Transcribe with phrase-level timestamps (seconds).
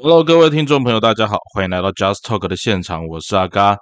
[0.00, 3.76] Hello，各位听众朋友，大家好，欢迎来到 Just Talk 的现场，我是阿嘎。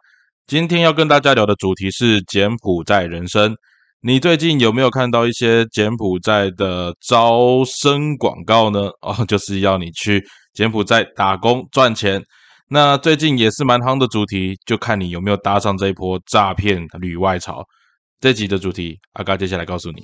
[0.47, 3.55] 今天要跟大家聊的主题是柬埔寨人生。
[4.01, 8.89] 你最近有没有看到一些柬埔寨的招生广告呢？
[9.03, 10.25] 哦， 就是要你去
[10.55, 12.23] 柬埔寨打工赚钱。
[12.71, 17.63] 那最近也是蛮夯的主题，就看你有没有搭上这一波诈骗旅外潮。
[18.21, 20.03] 这集的主题，阿嘎接下来告诉你。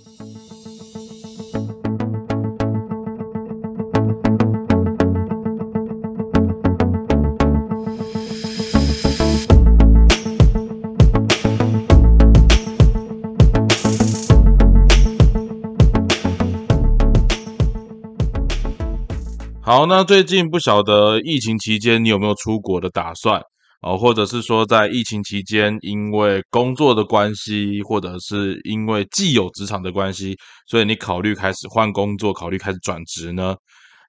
[19.82, 23.42] 好，那最近不晓得疫情期间你有没有出国的打算
[23.80, 30.36] 哦，或者是说在疫情期间因为工作的关系，或者是因为既有职场的关系，
[30.68, 33.56] 所以你考虑开始换工作，考虑开始转职呢？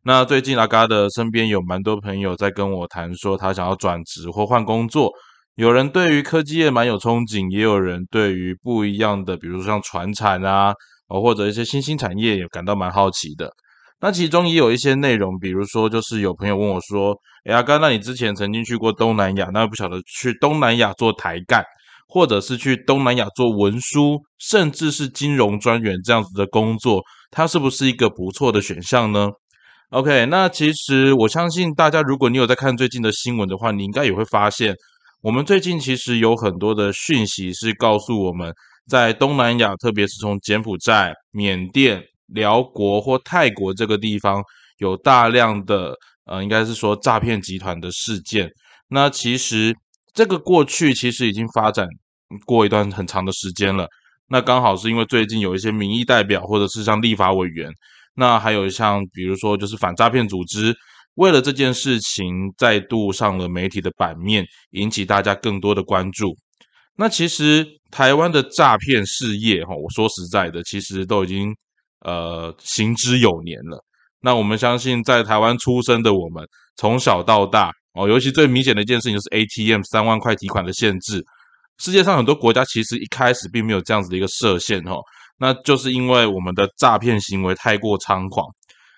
[0.03, 5.11] 那最近阿嘎的身边有蛮多朋友在跟我谈说，他想要转职或换工作。
[5.55, 10.71] 有人对于科技业蛮有憧憬，也有人对于不一样的，比如像船产啊，
[11.07, 13.51] 或者一些新兴产业也感到蛮好奇的。
[14.03, 17.15] 那其中也有一些内容，比如说，就是有朋友问我说
[17.49, 21.63] ：“哎，阿刚，那你之前曾经去过东南亚，那不晓得去东南亚做台干，
[22.09, 29.29] 或者是去东南亚做文书，甚至是金融专员这样子的工作，它是不是一个不错的选项呢
[29.91, 34.75] ？”OK，那其实我相信大家，如果你有在看最近的新闻的话，你应该也会发现，
[35.21, 38.53] 我们最近其实有很多的讯息是告诉我们
[38.85, 42.03] 在东南亚，特别是从柬埔寨、缅甸。
[42.33, 44.43] 辽国或泰国这个地方
[44.79, 45.95] 有大量的
[46.25, 48.49] 呃，应该是说诈骗集团的事件。
[48.87, 49.75] 那其实
[50.13, 51.87] 这个过去其实已经发展
[52.45, 53.87] 过一段很长的时间了。
[54.27, 57.69] 那刚好是因为最近有一些民意代表或者是像立法委员，
[58.15, 60.73] 那还有像比如说就是反诈骗组织，
[61.15, 66.35] 为了这件事情再度上了媒体的版面，引起大家更多的关注。
[66.95, 71.53] 那其实台湾的诈骗事业哈，我说实在的，其实都已经。
[72.03, 73.83] 呃，行之有年了。
[74.21, 76.47] 那我们相信，在台湾出生的我们，
[76.77, 81.23] 从小到大哦，尤其最明显的一件事情就是 ATM 三万块提款的限制。
[81.79, 85.01] 世界上很多国家其实一开始并没有这样子的一个设限哦，
[85.39, 88.45] 那就是因为我们的诈骗行为太过猖狂。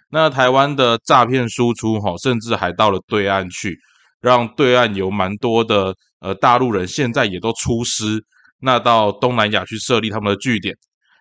[0.10, 3.76] 那台湾的诈骗输出哈，甚至还到了对岸去，
[4.22, 8.24] 让对岸有蛮多的呃大陆人现在也都出师，
[8.60, 10.76] 那到东南亚去设立他们的据点。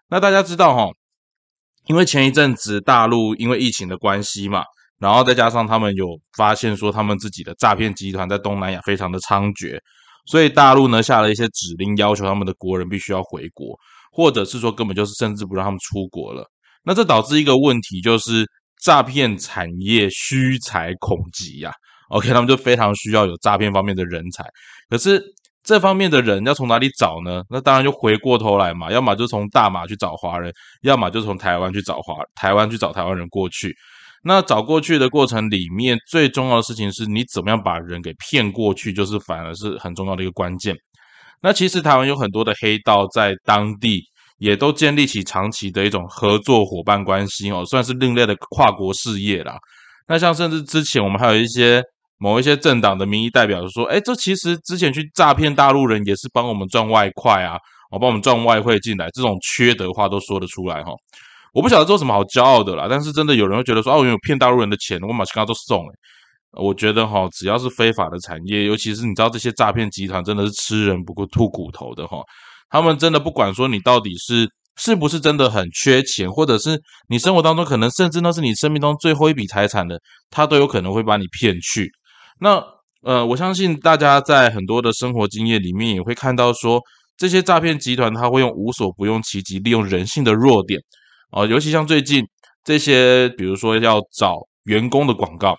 [0.08, 0.90] 那大家知道哈？
[1.86, 4.62] 因为前一阵子大陆因为疫情的关系嘛，
[4.98, 6.06] 然后再加上他们有
[6.36, 9.78] 发现说他们自己的诈骗集团在东南亚非常的猖獗，
[10.26, 13.76] 所以大陆呢下了一些指令，要求他们的国人必须要回国，
[14.10, 16.48] 或者是说根本就是甚至不让他们出国了。
[16.84, 18.46] 那这导致一个问题，就是
[18.82, 21.72] 诈骗产业需财恐急呀。
[22.08, 24.44] OK，他们就非常需要有诈骗方面的人才，
[24.88, 25.22] 可是。
[25.64, 27.42] 这方面的人要从哪里找呢？
[27.48, 30.52] 那当然就回过头来嘛，要么就从大马去找华人，
[30.82, 33.74] 要么就从台湾去找华台湾去找台湾人过去。
[34.22, 40.76] 那找过去的过程里面，最重要的事情是你怎么样把人给骗过去，就是反而是很重要的一个关键。
[41.42, 44.02] 那其实台湾有很多的黑道在当地
[44.38, 49.56] 也都建立起长期的一种合作伙伴关系哦，算是另类的跨国事业啦。
[50.06, 51.82] 那像甚至之前我们还有一些。
[52.18, 57.56] 某一些政党的民意代表就说：“哎，这其实之前去诈骗大陆人也是帮我们赚外快啊，
[57.90, 60.92] 哦，帮我们赚外汇进来，这种缺德话都说得出来哈。
[61.52, 65.84] 我不晓得做什么好骄傲的啦，但是真的有人会觉得说，哦，我有骗大陆人的钱，我马上刚都送。
[65.86, 65.92] 哎，
[66.52, 72.18] 我觉得哈，只要是非法的产业，尤其是你知道这些诈骗集团真的是吃人不过吐骨头的哈。
[72.70, 80.00] 他们真的不管说你到底是是不是真的很缺钱，或者是你生活当中可能甚至那是你生命中最后一笔财产的，
[80.30, 81.90] 他都有可能会把你骗去。”
[82.40, 82.62] 那
[83.02, 86.80] 呃，我相信大家在很多的生活经验里面也会看到，说
[87.16, 90.80] 这些诈骗集团他会用无所不用其极，利用人性的弱点
[91.30, 92.24] 啊，尤其像最近
[92.64, 95.54] 这些，比如说要找员工的广告，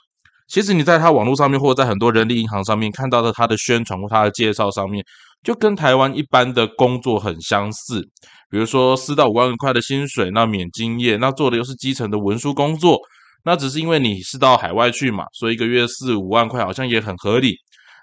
[0.48, 5.06] 其实你在他网络上面或者在很多人力银行上面看到的他的宣传或他的介绍上面，
[5.44, 8.02] 就跟台湾一般的工作很相似，
[8.50, 13.00] 比如说四到五万块的薪水，那免经验，那做的又是基层的文书工作。
[13.46, 17.56] 那只是因为你是到海外去嘛，所以一个月四五万块好像也很合理。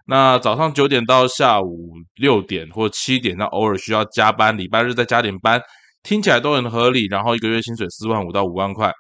[0.07, 5.61] 那早上九点到下午六点或七点，那偶尔需要加班，礼拜日再加点班，
[6.03, 7.07] 听起来都很合理。
[7.07, 8.91] 然后一个月薪水四万五到五万块，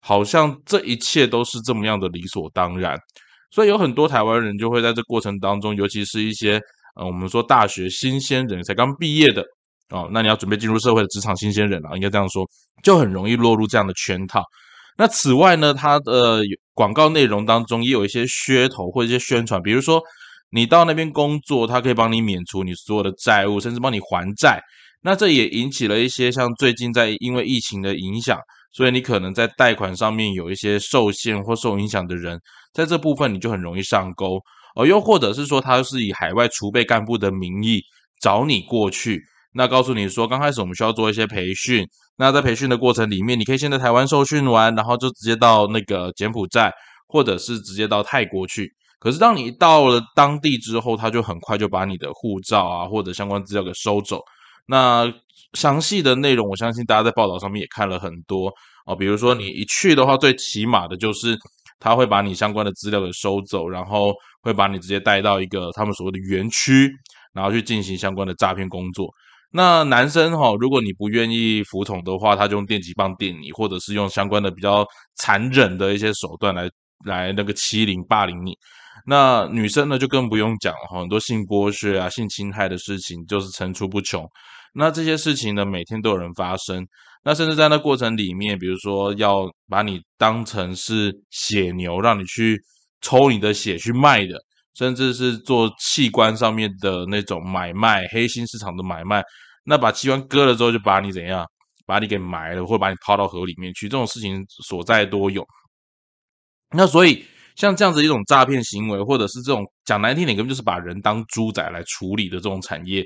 [0.00, 2.96] 好像这一切都是这么样的理所当然。
[3.50, 6.60] 所以有很多台湾人就会在这过程当中，尤其是一些
[6.96, 9.42] 呃我们说大学新鲜人才刚毕业的
[9.90, 12.44] 哦，那你要准备进入社会的职场新鲜人啊，应该这样说，
[12.82, 14.42] 就很容易落入这样的圈套。
[14.98, 16.42] 那此外呢，它的
[16.74, 20.02] 广告内容当中也有一些噱头或者一些宣传，比如说
[20.50, 24.60] 你到那边工作，他可以帮你免除你所有的债务，甚至帮你还债。
[25.00, 28.38] 那这也引起了一些像最近在因为疫情的影响，
[28.72, 32.40] 所以你可能在贷款上面有一些受限或受影响的人，
[32.72, 34.40] 在这部分你就很容易上钩
[34.74, 34.84] 哦。
[34.84, 37.80] 又或者是说，他是以海外储备干部的名义
[38.20, 39.22] 找你过去，
[39.52, 41.86] 那告诉你说，刚开始我们需要做一些培训，
[42.16, 46.72] 那在培训的过程里面，你可以先在台湾受训完，然后就直接到那个柬埔寨，
[47.06, 48.72] 或者是直接到泰国去。
[49.00, 54.20] 可是当你到了当地之后，他就很快就把你的护照啊或者相关资料给收走。
[54.66, 55.10] 那
[55.54, 58.52] 详细的内容，我相信大家在报道上面也看了很多
[58.84, 58.94] 哦。
[58.94, 61.38] 比如说你一去的话，最起码的就是
[61.80, 64.12] 他会把你相关的资料给收走，然后
[64.42, 66.90] 会把你直接带到一个他们所谓的园区，
[67.32, 69.08] 然后去进行相关的诈骗工作。
[69.50, 74.86] 那男生哈，如果你不愿意服从的话，他就用电击棒电你，或者是用相关的比较
[75.16, 76.68] 残忍的一些手段来
[77.04, 78.52] 来那个欺凌霸凌你。
[79.06, 84.22] 那女生呢，就更不用讲了，很多性剥削啊、性侵害的事情就是层出不穷。
[84.74, 86.86] 那这些事情呢，每天都有人发生。
[87.24, 92.60] 那甚至在那过程里面，比如说要把你当成是血牛，让你去
[93.00, 94.38] 抽你的血去卖的，
[94.78, 99.20] 甚至是做器官上面的那种买卖，黑心市场的买卖。
[99.64, 101.44] 那把器官割了之后，就把你怎样，
[101.84, 105.44] 把你给埋了，或者把你抛到河里面去，这种事情所在多有。
[106.70, 107.24] 那所以
[107.56, 113.04] 像这样子一种诈骗行为，或者是这种讲难听点，根本就是把人当猪仔来处理的这种产业。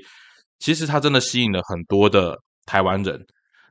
[0.59, 3.15] 其实它真的吸引了很多的台湾人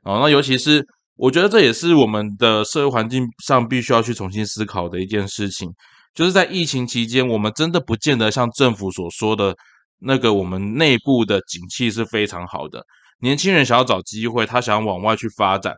[0.03, 0.85] 哦，那尤其是
[1.15, 5.71] 我觉得这也是我们的社会环境上必须要去重新思考的一件事情，
[6.15, 9.55] 就是在疫情期间，我们真的不见得像政府所说的
[9.99, 12.85] 那个，我们内部的景气是非常好的，
[13.21, 15.75] 年轻人想要找机会，他想要往外去发展。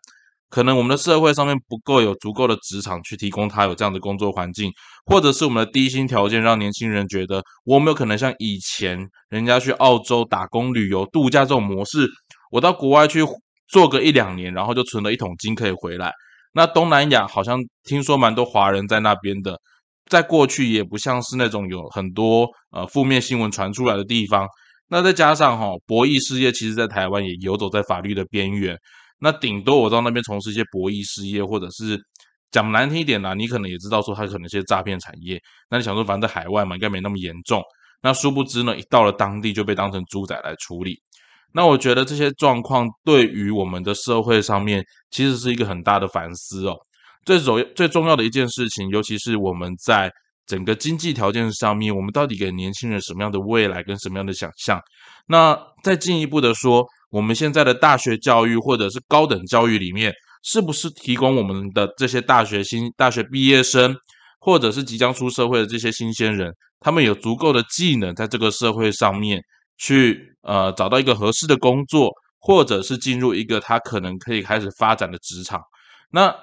[0.50, 4.70] 可能我们的社会上面不够有足够的职场去提供他有这样的工作环境，
[5.04, 12.08] 或者是我们的低薪条件让年轻人觉得我没有可能像以前人家去澳洲打工旅游度假这种模式，
[12.52, 13.20] 我到国外去
[13.66, 16.12] 做个一两年，然后就存了一桶金可以回来。
[16.52, 19.58] 那东南亚好像听说蛮多华人在那边的，
[20.10, 24.46] 在过去也不像是那种有很多呃负面新闻传出来的地方。
[24.88, 28.76] 那再加上哈博弈事业，其实在台湾也游走在法律的边缘。
[29.18, 31.98] 那顶多我到那边从事一些博弈事业，或者是
[32.50, 35.40] 讲难听一点啦，你可能也知道说它可能是诈骗产业。
[35.70, 37.62] 那你想说，反正在海外嘛，应该没那么严重。
[38.02, 41.00] 那殊不知呢，一到了当地就被当成猪仔来处理。
[41.52, 46.76] 那我觉得这些状况对于我们的社会上面，其实是一个很大的反思哦。
[47.24, 50.10] 最重最重要的一件事情，尤其是我们在
[50.46, 54.80] 整个经济条件上面，我们到底给年轻人什么样的未来跟什么样的想象？
[55.26, 56.84] 那再进一步的说。
[57.10, 60.12] 我们现在的大学教育或者是高等教育里面，
[60.42, 63.94] 是不是提供我们的这些大学新大学毕业生，
[64.40, 69.40] 或者是即将出社会的这些新鲜人，他们有足够的技能，在这个社会上面
[69.78, 72.10] 去呃找到一个合适的工作，
[72.40, 75.60] 或者是进入一个他可能可以开始发展的职场？
[76.10, 76.34] 那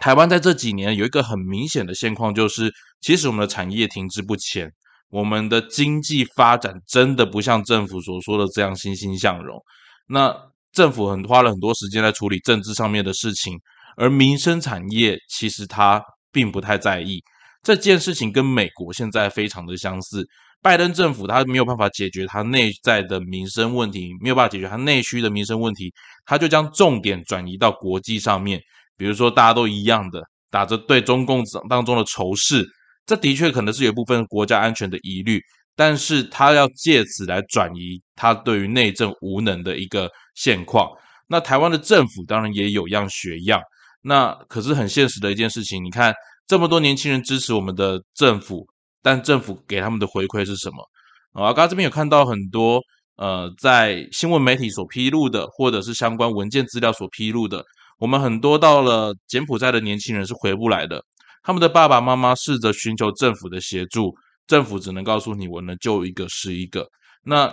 [0.00, 4.72] 台湾在这几年有一个很明显的现况，就是其实我们的产业停滞不前。
[5.10, 9.60] 我们的经济发展真的不像政府所说的这样欣欣向荣。
[10.08, 10.34] 那
[10.72, 13.58] 政府很花了很多时间在处理政治上面的事情，
[13.98, 16.02] 而民生产业其实他
[16.32, 17.22] 并不太在意
[17.62, 18.32] 这件事情。
[18.32, 20.26] 跟美国现在非常的相似，
[20.62, 25.92] 拜登政府他没有办法解决他内在的民生问题，没有办法解决他内需的民生问题，
[26.24, 28.58] 他就将重点转移到国际上面，
[29.02, 32.64] 比如说大家都一样的打着对中共当中的仇视。
[33.04, 35.40] 这的确可能是有一部分国家安全的疑虑，
[35.74, 40.88] 但是他要借此来转移他对于内政无能的一个现况。
[41.26, 43.60] 那台湾的政府当然也有样学样，
[44.02, 45.84] 那可是很现实的一件事情。
[45.84, 46.14] 你看
[46.46, 48.64] 这么多年轻人支持我们的政府，
[49.02, 51.42] 但政府给他们的回馈是什么？
[51.42, 52.80] 啊，刚刚这边有看到很多
[53.16, 57.64] 呃，在新闻媒体所披露的，或者是相关文件资料所披露的，
[58.02, 61.04] 我们很多到了柬埔寨的年轻人是回不来的。
[61.44, 64.12] 他们的爸爸妈妈试着寻求政府的协助，
[64.48, 66.84] 政府只能告诉你：“我能救一个是一个。”
[67.22, 67.48] 那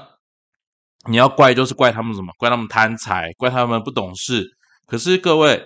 [1.08, 2.34] 你要怪就是怪他们什么？
[2.40, 4.44] 怪他们贪财，怪他们不懂事。
[4.88, 5.64] 可是各位，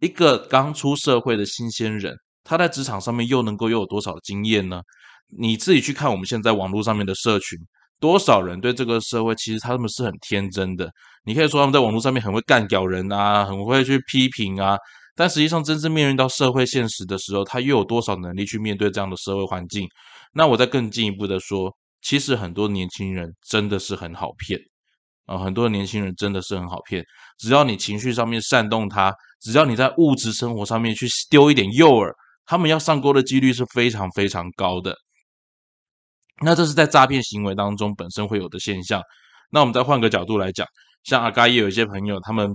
[0.00, 4.80] 一个刚出社会的新鲜人，他在职场上面又能够又有多少经验呢？
[5.28, 7.56] 你自己去看我们现在网络上面的社群，
[8.00, 10.90] 多少人对这个社会其实他们是很天真的。
[11.24, 14.76] 你可以说他们在网络上面很会干屌人啊，很会去批评啊。
[15.16, 19.88] 但实际上，真正面临到社会现实的时候，他又有多少能力去面对这样的社会环境？
[20.32, 21.72] 那我再更进一步的说，
[22.02, 24.58] 其实很多年轻人真的是很好骗
[25.26, 25.38] 啊！
[25.38, 27.04] 很多年轻人真的是很好骗，
[27.38, 32.12] 只要你情绪上面煽动他，只要你在物质生活上面去丢一点诱饵，
[32.44, 34.94] 他们要上钩的几率是非常非常高的。
[36.42, 39.00] 那这是在诈骗行为当中本身会有的现象。
[39.50, 40.66] 那我们再换个角度来讲，
[41.04, 42.50] 像阿嘎也有一些朋友，他们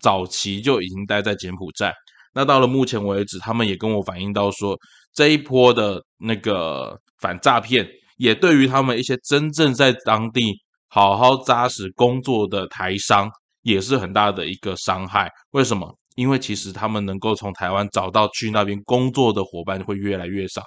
[0.00, 1.92] 早期就已经待在柬埔寨。
[2.34, 4.76] 那到了目前为止，他们也跟我反映到说，
[5.12, 10.52] 这一波的那个反诈骗，也对于他们一些真正在当地
[10.88, 13.30] 好好扎实工作的台商，
[13.62, 15.30] 也是很大的一个伤害。
[15.52, 15.96] 为什么？
[16.16, 20.62] 因为其实他们能够从台湾找到去那边工作的伙伴会越来越少，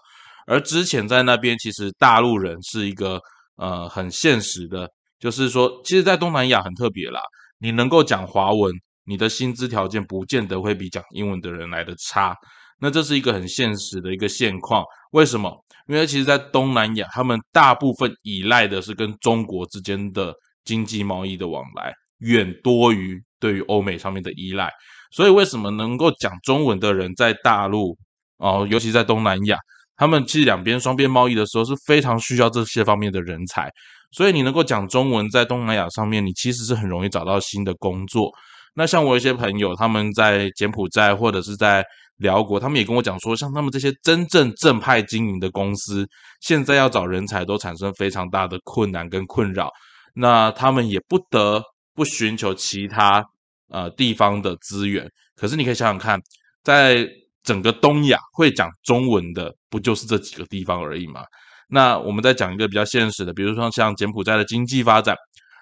[0.47, 3.21] 而之前在那边，其实大陆人是一个
[3.57, 4.89] 呃很现实的，
[5.19, 7.21] 就是说，其实，在东南亚很特别啦，
[7.59, 8.73] 你能够讲华文，
[9.05, 12.33] 你的薪资条件不见得会比讲英文的人来的差，
[12.79, 14.83] 那这是一个很现实的一个现况。
[15.11, 15.51] 为什么？
[15.87, 24.71] 因为其实，在东南亚，他们大部分依赖的是跟中国之间的经济贸易的往来，远多于对于欧美上面的依赖。
[25.11, 27.97] 所以，为什么能够讲中文的人在大陆
[28.37, 29.57] 哦，尤其在东南亚，
[29.97, 33.69] 他们其实两边双边贸易的时候是非常需要这些方面的人才。
[34.11, 38.31] 所以，你能够讲中文在东南亚上面，你其实是很容易找到新的工作。
[38.75, 41.83] 那像我一些朋友，他们在柬埔寨或者是在
[42.17, 46.07] 辽国，他们也跟我讲说，像他们这些真正正派经营的公司，
[46.39, 49.69] 现在要找人才都产生非常大的困难跟困扰。
[50.13, 51.61] 那他们也不得
[51.93, 53.25] 不寻求其他。
[53.69, 56.17] 呃，地方的资源，可是你可以想想看，
[56.63, 57.05] 在
[57.47, 61.21] 整个东亚会讲中文的，不就是这几个地方而已吗？
[61.69, 65.15] 那我们再讲一个比较现实的，比如说像柬埔寨的经济发展，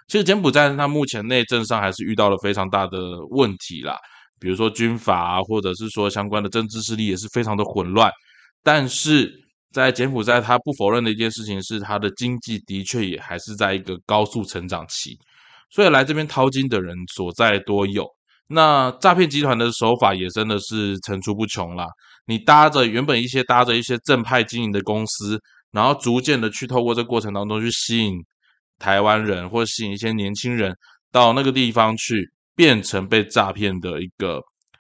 [0.07, 2.97] 其实柬埔寨它目前内政上还是遇到了非常大的
[3.29, 3.95] 问题啦，
[4.39, 8.11] 比如说军阀啊，或者是说相关的政治势力也是非常的混乱。
[8.63, 9.31] 但是
[9.71, 15.15] 在柬埔寨，他不否认的一件事情是，他的经济的确也还是在一个高速成长期。
[15.69, 18.07] 所以来这边淘金的人所在多有，
[18.47, 21.85] 那诈骗集团的手法也真的是层出不穷啦。
[22.25, 25.39] 你搭着原本一些搭着一些正派经营的公司，
[25.71, 28.13] 然后逐渐的去透过这过程当中去吸引
[28.79, 30.75] 台湾人或吸引一些年轻人
[31.11, 34.39] 到那个地方去，变成被诈骗的一个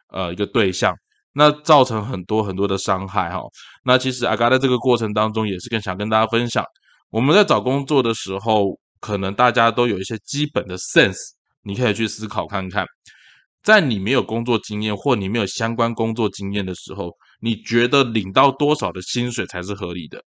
[0.09, 0.93] 呃一个对象，
[1.33, 3.39] 那造成很多很多的伤害哈。
[3.83, 6.63] 那其实阿嘎在这个过程当中也是更想跟大家分享，
[7.09, 8.79] 我们在找工作的时候。
[9.01, 11.15] 可能大家都有一些基本的 sense，
[11.61, 12.83] 你可以去思考看看，
[13.65, 17.09] 在你没有工作经验或你没有相关工作经验的时候，
[17.41, 20.23] 你觉得领到多少的薪水才是合理的？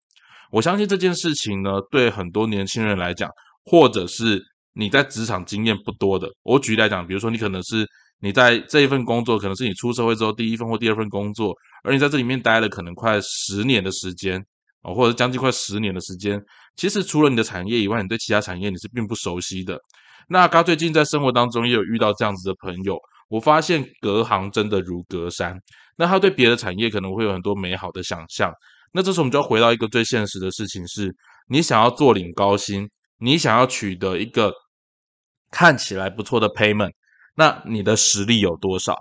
[0.51, 3.29] 我相信这件事情呢，对很多年轻人来讲，
[3.65, 4.41] 或者是
[4.73, 7.85] 你在职场经验不多的，我举例来讲，比如说你可能是
[8.21, 14.41] 你在这一份工作，可能是你出社会之后第一份或第二份工作，而你在这里面待了可能快十年的时间。
[14.83, 16.39] 哦，或者将近快十年的时间，
[16.75, 19.77] 其实除了你的产业以外，你对其他产业你是并不熟悉的。
[20.29, 22.95] 那刚最近在生活当中也有遇到这样子的朋友，
[23.27, 25.57] 我发现隔行真的如隔山。
[25.97, 28.51] 那他对别的产业可能会有很多美好的想象。
[28.91, 31.13] 那这时候我们就要回到一个最现实的事情：是
[31.47, 32.89] 你想要做领高薪，
[33.19, 34.53] 你想要取得一个
[35.51, 36.91] 看起来不错的 payment，
[37.35, 38.95] 那你的实力有多少？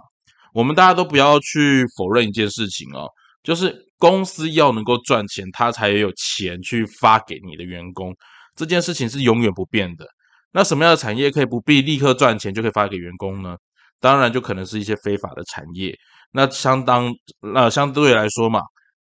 [0.52, 3.08] 我们大家都不要去否认一件事情哦。
[3.42, 8.14] 就是公司要能够赚钱，他才有钱去发给你的员工。
[8.56, 10.06] 这件事情是永远不变的。
[10.52, 13.56] 那什么样的产业可以不必立刻赚钱就可以发给员工呢？
[14.00, 15.96] 当然，就可能是一些非法的产业。
[16.32, 18.60] 那相当那相对来说嘛，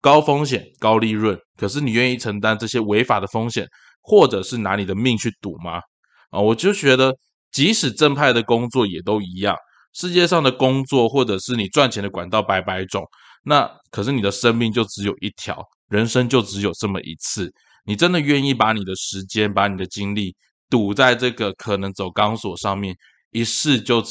[0.01, 1.37] 高风险高利润。
[1.57, 3.67] 可是你愿意承担这些违法的风险，
[4.01, 5.79] 或者是拿你的命去赌吗？
[6.29, 7.13] 啊，我就觉得，
[7.51, 9.55] 即使正派的工作也都一样。
[9.93, 13.03] 世界上的工作，或者是你赚钱的管道，百百种。
[13.43, 17.51] 那可是你的生命就只有一条，人生就只有这么一次。
[17.85, 20.35] 你真的愿意把你的时间、把你的精力
[20.69, 22.95] 赌在这个可能走钢索上面，
[23.31, 24.03] 一试就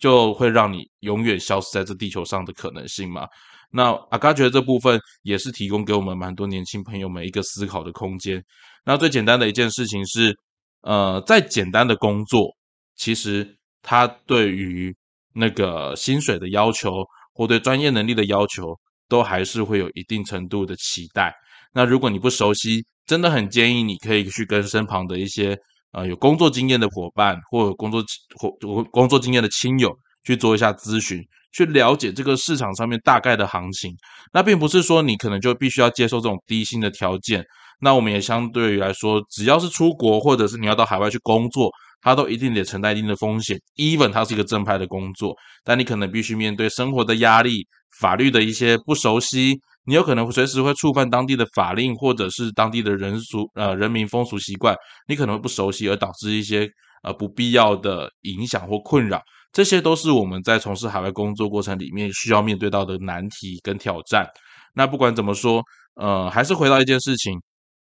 [0.00, 3.28] 就会让你永远消失在这地球上的可能性吗？
[3.70, 8.42] 那阿嘎觉得这部分也是提供给我们蛮多年轻朋友们一个思考的空间。
[8.84, 10.36] 那最简单的一件事情是，
[10.80, 12.48] 呃，再简单的工作，
[12.96, 14.92] 其实它对于
[15.32, 16.90] 那个薪水的要求。
[17.32, 18.78] 或对专业能力的要求，
[19.08, 21.32] 都还是会有一定程度的期待。
[21.72, 25.56] 那如果你不熟悉，真的很建议你可以去跟身旁的一些
[25.92, 28.04] 呃有工作经验的伙伴，或工作
[28.38, 29.90] 或工作经验的亲友
[30.24, 31.20] 去做一下咨询，
[31.52, 33.94] 去了解这个市场上面大概的行情。
[34.32, 37.44] 那并不是说你可能就必须要接受这种低薪的条件。
[37.80, 41.70] 那我们也相对于来说，只要是出国或者是你要到海外去工作。
[42.02, 47.66] 它都一定得承担一定的风险，even 它是一个正派的工作，但你可能必须面对生活的压力、
[47.98, 54.74] 法律的一些不熟悉，你有可能随时会触犯当地的法令，或者是当地的人俗呃人民风俗习惯，
[55.08, 56.68] 你可能会不熟悉而导致一些
[57.02, 59.20] 呃不必要的影响或困扰，
[59.52, 64.26] 这些都是我们在从事海外工作过程里面需要面对到的难题跟挑战。
[64.74, 65.62] 那不管怎么说，
[65.94, 67.38] 呃，还是回到一件事情：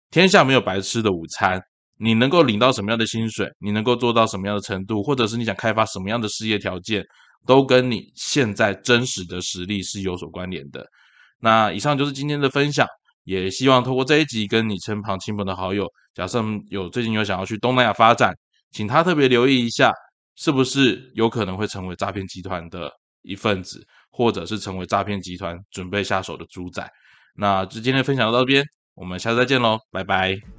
[0.10, 1.62] 天下没有白吃的午餐。
[2.02, 7.04] 你能够领到什么样的薪水，你能够做到什么样的程度，或者是你想开发什么样的事业条件，
[7.46, 10.86] 都跟你现在真实的实力是有所关联的。
[11.40, 12.86] 那以上就是今天的分享，
[13.24, 18.34] 也希望透过这一集跟你身旁亲朋的好友，假设有最近有想要去东南亚发展，
[18.72, 19.92] 请他特别留意一下，
[20.36, 22.92] 是不是有可能会成为诈骗集团的
[23.22, 26.90] 一份子，或者是成为诈骗集团准备下手的主宰。
[27.36, 28.64] 那就今天分享到这边，
[28.96, 30.59] 我们下次再见喽，拜拜。